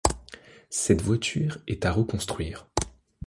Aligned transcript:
Cette 0.71 1.03
voiture 1.03 1.59
est 1.67 1.85
à 1.85 1.91
reconstruire. 1.91 2.67